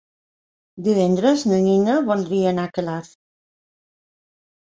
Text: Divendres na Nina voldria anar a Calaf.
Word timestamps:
Divendres 0.85 1.43
na 1.51 1.59
Nina 1.65 1.97
voldria 2.07 2.47
anar 2.53 2.65
a 2.69 2.73
Calaf. 2.79 3.13